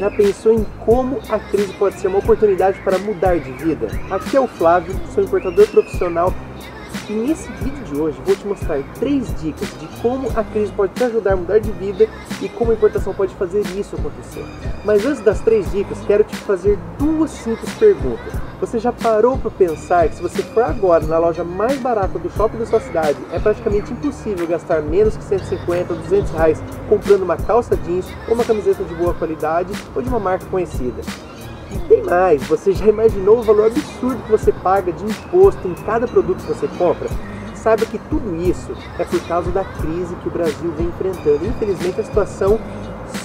[0.00, 3.86] Já pensou em como a crise pode ser uma oportunidade para mudar de vida?
[4.10, 6.32] Aqui é o Flávio, sou importador profissional
[7.10, 10.92] e nesse vídeo de hoje vou te mostrar três dicas de como a crise pode
[10.92, 12.08] te ajudar a mudar de vida
[12.40, 14.44] e como a importação pode fazer isso acontecer.
[14.84, 18.32] Mas antes das três dicas, quero te fazer duas simples perguntas.
[18.60, 22.30] Você já parou para pensar que se você for agora na loja mais barata do
[22.30, 27.22] shopping da sua cidade, é praticamente impossível gastar menos que 150 ou 200 reais comprando
[27.22, 31.02] uma calça jeans ou uma camiseta de boa qualidade ou de uma marca conhecida?
[31.72, 35.74] E tem mais, você já imaginou o valor absurdo que você paga de imposto em
[35.74, 37.08] cada produto que você compra?
[37.54, 41.46] Saiba que tudo isso é por causa da crise que o Brasil vem enfrentando.
[41.46, 42.58] Infelizmente a situação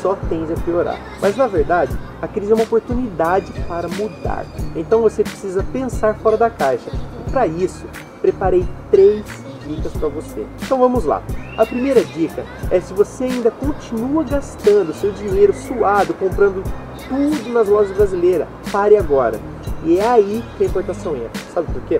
[0.01, 0.99] só tende a piorar.
[1.21, 4.45] Mas na verdade, a crise é uma oportunidade para mudar.
[4.75, 6.91] Então você precisa pensar fora da caixa.
[7.25, 7.85] E para isso,
[8.21, 9.23] preparei três
[9.65, 10.45] dicas para você.
[10.61, 11.23] Então vamos lá.
[11.57, 16.63] A primeira dica é se você ainda continua gastando seu dinheiro suado comprando
[17.07, 19.39] tudo nas lojas brasileiras, pare agora.
[19.83, 21.41] E é aí que a importação entra.
[21.53, 21.99] Sabe por quê?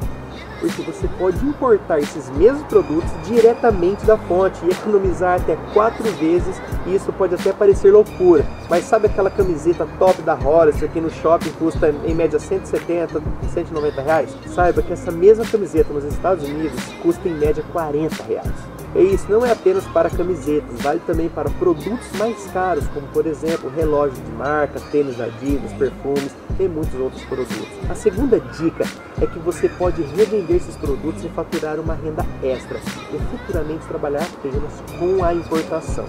[0.60, 6.60] Porque você pode importar esses mesmos produtos diretamente da fonte e economizar até quatro vezes.
[6.88, 11.10] E isso pode até parecer loucura, mas sabe aquela camiseta top da Hollister que no
[11.10, 13.22] shopping custa em média 170,
[13.54, 14.36] 190 reais?
[14.48, 18.75] Saiba que essa mesma camiseta nos Estados Unidos custa em média 40 reais.
[18.96, 23.28] E isso não é apenas para camisetas, vale também para produtos mais caros, como por
[23.28, 27.68] exemplo relógios de marca, tênis Adidas, perfumes e muitos outros produtos.
[27.90, 28.86] A segunda dica
[29.22, 32.80] é que você pode revender esses produtos e faturar uma renda extra
[33.14, 36.06] e futuramente trabalhar apenas com a importação.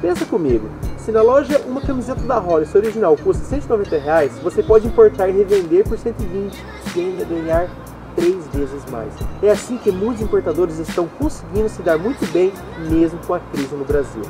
[0.00, 4.86] Pensa comigo, se na loja uma camiseta da Hollister original custa 190 reais, você pode
[4.86, 6.56] importar e revender por 120
[6.94, 7.68] e ainda ganhar
[8.14, 9.12] três vezes mais.
[9.42, 12.52] É assim que muitos importadores estão conseguindo se dar muito bem,
[12.90, 14.22] mesmo com a crise no Brasil.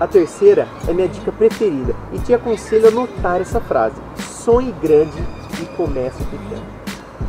[0.00, 3.96] A terceira é minha dica preferida e te aconselho a notar essa frase:
[4.30, 5.18] sonhe grande
[5.60, 6.62] e comece pequeno.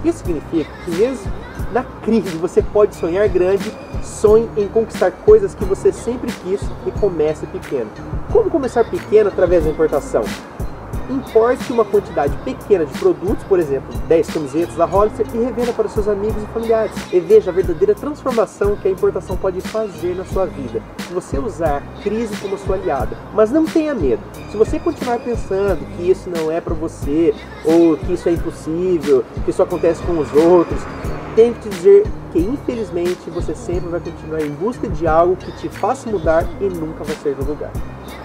[0.04, 1.32] Isso significa que mesmo
[1.72, 3.72] na crise você pode sonhar grande,
[4.04, 7.90] sonhe em conquistar coisas que você sempre quis e comece pequeno.
[8.32, 10.24] Como começar pequeno através da importação?
[11.14, 15.90] Importe uma quantidade pequena de produtos, por exemplo, 10 camisetas da Hollister, e revenda para
[15.90, 16.92] seus amigos e familiares.
[17.12, 20.82] E veja a verdadeira transformação que a importação pode fazer na sua vida.
[21.08, 23.18] Se você usar crise como sua aliada.
[23.34, 24.22] Mas não tenha medo.
[24.52, 27.34] Se você continuar pensando que isso não é para você,
[27.66, 30.80] ou que isso é impossível, que isso acontece com os outros,
[31.36, 35.52] tenho que te dizer que infelizmente você sempre vai continuar em busca de algo que
[35.54, 37.72] te faça mudar e nunca vai sair do lugar.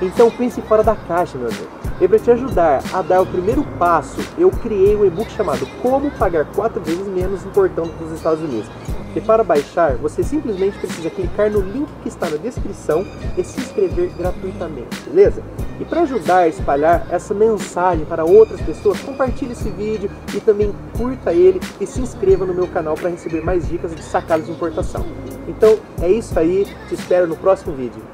[0.03, 1.84] Então pense fora da caixa, meu amigo.
[2.01, 6.11] E para te ajudar a dar o primeiro passo, eu criei um e-book chamado Como
[6.11, 8.69] Pagar 4 vezes menos importando dos Estados Unidos.
[9.15, 13.07] E para baixar, você simplesmente precisa clicar no link que está na descrição
[13.39, 15.41] e se inscrever gratuitamente, beleza?
[15.79, 20.75] E para ajudar a espalhar essa mensagem para outras pessoas, compartilhe esse vídeo e também
[20.99, 24.53] curta ele e se inscreva no meu canal para receber mais dicas de sacadas de
[24.53, 25.07] importação.
[25.47, 28.14] Então é isso aí, te espero no próximo vídeo.